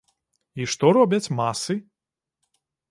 [0.63, 1.73] І што робяць масы?